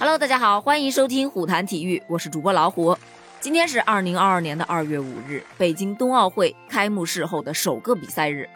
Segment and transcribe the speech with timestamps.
[0.00, 2.96] Hello，大家好，欢迎收听虎谈体育，我是主播老虎。
[3.40, 8.48] 今天是二零二二年的二月五日，北京冬奥会开幕式后的首个比赛日，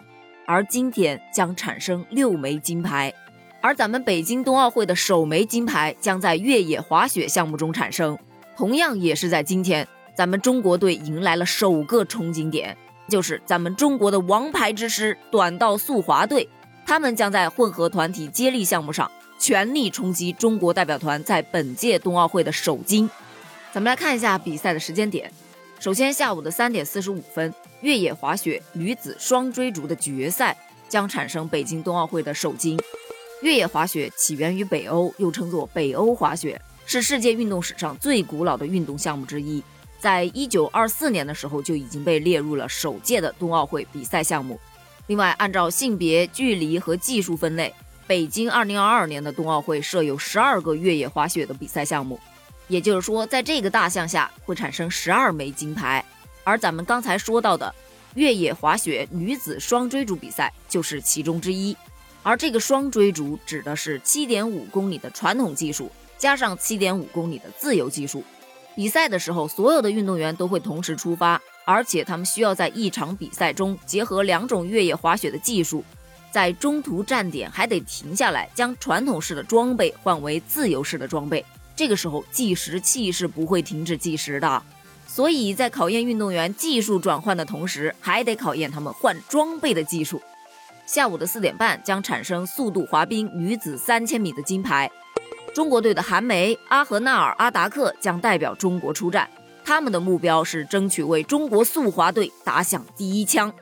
[0.46, 3.12] 而今天将产生六枚金牌，
[3.60, 8.16] 而咱们北京冬奥会的首枚金牌将在越野滑雪项目中产生，
[8.56, 12.76] 同样也是在今天，咱们中国队迎来了首个冲金点，
[13.08, 16.48] 就是咱们中国的王牌之师短道速滑队，
[16.86, 19.10] 他们将在混合团体接力项目上。
[19.42, 23.10] 全力冲击中国代表团在本届冬奥会的首金。
[23.72, 25.28] 咱们来看一下比赛的时间点。
[25.80, 30.56] 首先，下午的三点四十五分，越野滑雪女子双追逐的决赛
[30.88, 32.78] 将产生北京冬奥会的首金。
[33.40, 39.60] 越野滑雪起源于北欧，又称作北欧滑雪，是世界运动史上最古老的运动项目之一。
[39.98, 44.60] 在一九二四年的时候就已经被列入了首届的冬奥会比赛项目。
[45.08, 47.74] 另外，按照性别、距离和技术分类。
[48.06, 52.18] 北京二零二二年的冬奥会设有十二个越野滑雪的比赛项目，
[52.68, 56.04] 也就是说，在这个大项下会产生十二枚金牌。
[56.44, 57.72] 而咱们刚才说到的
[58.14, 61.76] 越野滑雪女子双追逐比赛就是其中之一。
[62.24, 68.22] 而这个双追逐指的是七点五公里的传统技术加上七点五公里的自由技术。
[68.74, 75.84] 比赛的时候，所有的运动员都会同时出发，而且他们需要在一场比赛中结合两种越野滑雪的技术。
[76.32, 81.44] 在中途站点还得停下来，将传统式的装备换为自由式的装备。
[81.76, 84.62] 这个时候计时器是不会停止计时的，
[85.06, 90.22] 所以在考验运动员技术转换的同时，还得考验他们换装备的技术。
[90.86, 94.90] 下午的四点半将产生速度滑冰女子三千米的金牌，
[95.54, 99.28] 中国队的韩梅、阿合纳尔、阿达克将代表中国出战，
[99.64, 103.52] 他们的目标是争取为中国速滑队打响第一枪。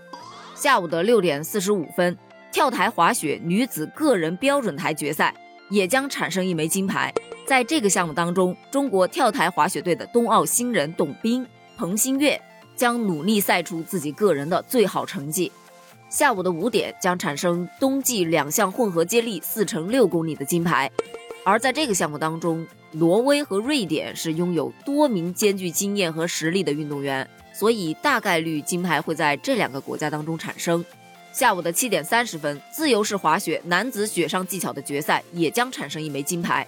[0.54, 2.16] 下午的六点四十五分。
[2.52, 5.34] 跳台滑雪女子个人标准台决赛
[5.68, 7.12] 也将产生一枚金牌。
[7.46, 12.40] 在这个项目当中，中国跳台滑雪队的冬奥新人董斌、彭新月
[12.76, 15.50] 将努力赛出自己个人的最好成绩。
[16.08, 20.90] 下午的五点将产生冬季两项混合接力四乘六公里的金牌。
[21.44, 30.84] 而在这个项目当中，挪威和瑞典是拥有多名兼具经验和实力的运动员，所以大概率金牌会在这两个国家当中产生。
[31.32, 36.66] 下午的七点三十分，自由式滑雪男子雪上技巧的决赛也将产生一枚金牌。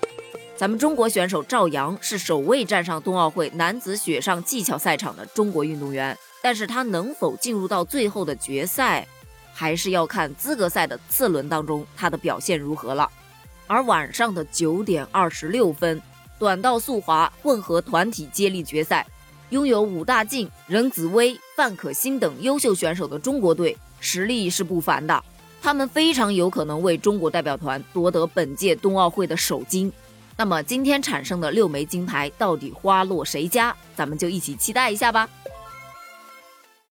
[0.56, 9.06] 咱们中国选手赵阳是首位站上冬奥会男子雪上技巧赛场的中国运动员，但是他能否进入到最后的决赛，
[9.52, 13.10] 还是要看资格赛的次轮当中他的表现如何了。
[13.66, 16.00] 而晚上的九点二十六分，
[16.38, 19.04] 短道速滑混合团体接力决赛，
[19.50, 23.76] 拥有武大靖、任子威、范可新等优秀选手的中国队。
[24.02, 25.24] 实力是不凡的，
[25.62, 29.90] 他们非常有可能为中国代表团夺得本届冬奥会的首金。
[30.36, 33.74] 那么今天产生的六枚金牌到底花落谁家？
[33.94, 35.28] 咱们就一起期待一下吧。